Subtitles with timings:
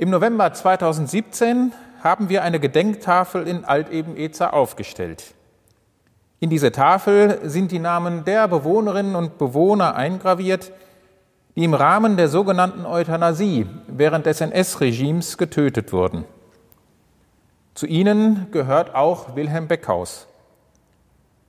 [0.00, 5.34] Im November 2017 haben wir eine Gedenktafel in Alteben-Ezer aufgestellt.
[6.38, 10.72] In diese Tafel sind die Namen der Bewohnerinnen und Bewohner eingraviert,
[11.54, 16.24] die im Rahmen der sogenannten Euthanasie während des NS-Regimes getötet wurden.
[17.74, 20.28] Zu ihnen gehört auch Wilhelm Beckhaus.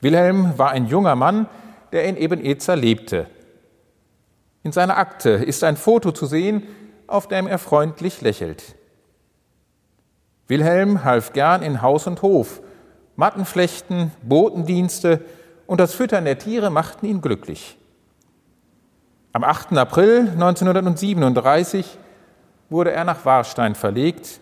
[0.00, 1.46] Wilhelm war ein junger Mann,
[1.92, 3.28] der in Ebenezer lebte.
[4.64, 6.64] In seiner Akte ist ein Foto zu sehen,
[7.06, 8.76] auf dem er freundlich lächelt.
[10.48, 12.60] Wilhelm half gern in Haus und Hof,
[13.16, 15.20] Mattenflechten, Botendienste
[15.66, 17.78] und das Füttern der Tiere machten ihn glücklich.
[19.32, 19.72] Am 8.
[19.78, 21.98] April 1937
[22.68, 24.40] wurde er nach Warstein verlegt.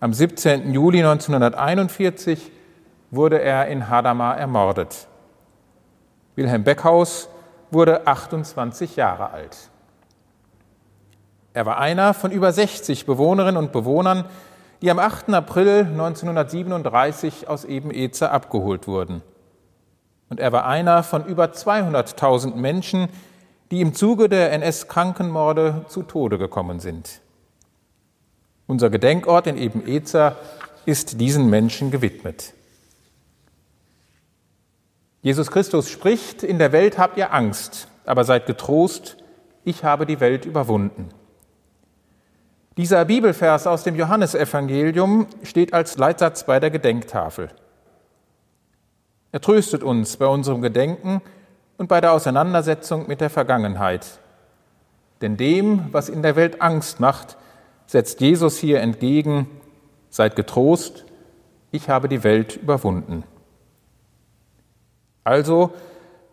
[0.00, 0.72] Am 17.
[0.72, 2.50] Juli 1941
[3.10, 5.06] wurde er in Hadamar ermordet.
[6.34, 7.30] Wilhelm Beckhaus
[7.70, 9.70] wurde 28 Jahre alt.
[11.56, 14.26] Er war einer von über 60 Bewohnerinnen und Bewohnern,
[14.82, 15.30] die am 8.
[15.30, 19.22] April 1937 aus Eben-Ezer abgeholt wurden.
[20.28, 23.08] Und er war einer von über 200.000 Menschen,
[23.70, 27.22] die im Zuge der NS-Krankenmorde zu Tode gekommen sind.
[28.66, 30.36] Unser Gedenkort in Eben-Ezer
[30.84, 32.52] ist diesen Menschen gewidmet.
[35.22, 39.16] Jesus Christus spricht, in der Welt habt ihr Angst, aber seid getrost,
[39.64, 41.08] ich habe die Welt überwunden.
[42.76, 47.48] Dieser Bibelvers aus dem Johannesevangelium steht als Leitsatz bei der Gedenktafel.
[49.32, 51.22] Er tröstet uns bei unserem Gedenken
[51.78, 54.18] und bei der Auseinandersetzung mit der Vergangenheit.
[55.22, 57.38] Denn dem, was in der Welt Angst macht,
[57.86, 59.48] setzt Jesus hier entgegen,
[60.10, 61.06] seid getrost,
[61.70, 63.24] ich habe die Welt überwunden.
[65.24, 65.72] Also,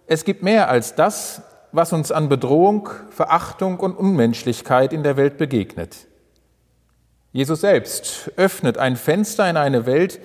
[0.08, 5.38] es gibt mehr als das, was uns an Bedrohung, Verachtung und Unmenschlichkeit in der Welt
[5.38, 6.08] begegnet.
[7.34, 10.22] Jesus selbst öffnet ein Fenster in eine Welt,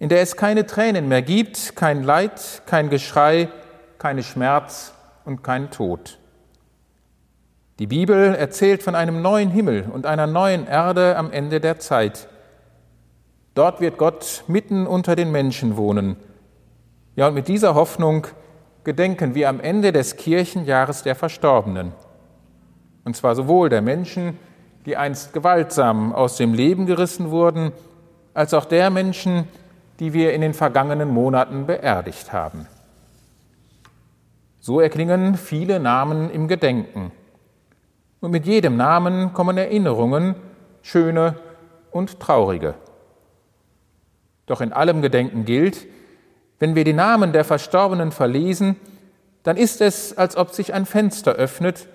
[0.00, 3.48] in der es keine Tränen mehr gibt, kein Leid, kein Geschrei,
[3.98, 4.92] keine Schmerz
[5.24, 6.18] und kein Tod.
[7.78, 12.26] Die Bibel erzählt von einem neuen Himmel und einer neuen Erde am Ende der Zeit.
[13.54, 16.16] Dort wird Gott mitten unter den Menschen wohnen
[17.18, 18.28] ja, und mit dieser Hoffnung
[18.84, 21.90] gedenken wir am Ende des Kirchenjahres der Verstorbenen.
[23.04, 24.38] Und zwar sowohl der Menschen,
[24.88, 27.72] die einst gewaltsam aus dem Leben gerissen wurden,
[28.32, 29.46] als auch der Menschen,
[30.00, 32.66] die wir in den vergangenen Monaten beerdigt haben.
[34.60, 37.12] So erklingen viele Namen im Gedenken.
[38.20, 40.36] Und mit jedem Namen kommen Erinnerungen,
[40.80, 41.34] schöne
[41.90, 42.72] und traurige.
[44.46, 45.86] Doch in allem Gedenken gilt,
[46.60, 48.76] wenn wir die Namen der Verstorbenen verlesen,
[49.42, 51.88] dann ist es, als ob sich ein Fenster öffnet,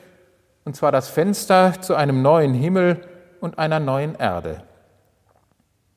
[0.66, 3.02] und zwar das Fenster zu einem neuen Himmel
[3.42, 4.64] und einer neuen Erde.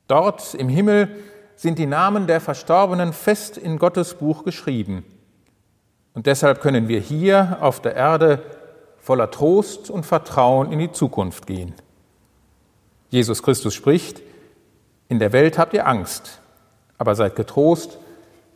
[0.08, 1.08] Dort im Himmel
[1.56, 5.04] sind die Namen der Verstorbenen fest in Gottes Buch geschrieben.
[6.14, 8.42] Und deshalb können wir hier auf der Erde
[8.98, 11.74] voller Trost und Vertrauen in die Zukunft gehen.
[13.10, 14.20] Jesus Christus spricht,
[15.08, 16.40] in der Welt habt ihr Angst,
[16.98, 17.98] aber seid getrost,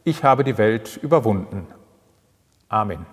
[0.03, 1.67] ich habe die Welt überwunden.
[2.69, 3.07] Amen.